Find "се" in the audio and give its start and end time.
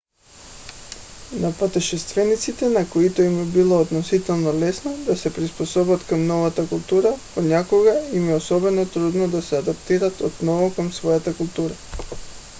5.17-5.33, 9.41-9.57